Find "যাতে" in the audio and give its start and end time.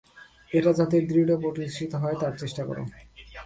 0.73-0.97